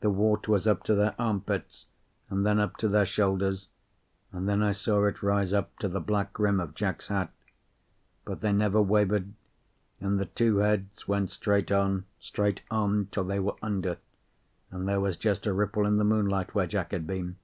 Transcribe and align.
The 0.00 0.08
water 0.08 0.50
was 0.50 0.66
up 0.66 0.82
to 0.84 0.94
their 0.94 1.14
armpits, 1.20 1.84
and 2.30 2.46
then 2.46 2.58
up 2.58 2.78
to 2.78 2.88
their 2.88 3.04
shoulders, 3.04 3.68
and 4.32 4.48
then 4.48 4.62
I 4.62 4.72
saw 4.72 5.04
it 5.04 5.22
rise 5.22 5.52
up 5.52 5.78
to 5.80 5.88
the 5.88 6.00
black 6.00 6.38
rim 6.38 6.58
of 6.58 6.74
Jack's 6.74 7.08
hat. 7.08 7.30
But 8.24 8.40
they 8.40 8.50
never 8.50 8.80
wavered; 8.80 9.34
and 10.00 10.18
the 10.18 10.24
two 10.24 10.56
heads 10.60 11.06
went 11.06 11.28
straight 11.30 11.70
on, 11.70 12.06
straight 12.18 12.62
on, 12.70 13.08
till 13.12 13.24
they 13.24 13.40
were 13.40 13.56
under, 13.60 13.98
and 14.70 14.88
there 14.88 15.00
was 15.00 15.18
just 15.18 15.44
a 15.44 15.52
ripple 15.52 15.84
in 15.84 15.98
the 15.98 16.02
moonlight 16.04 16.54
where 16.54 16.66
Jack 16.66 16.92
had 16.92 17.06
been. 17.06 17.36